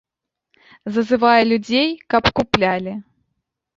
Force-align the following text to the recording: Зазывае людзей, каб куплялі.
Зазывае 0.95 1.43
людзей, 1.51 1.89
каб 2.15 2.23
куплялі. 2.41 2.93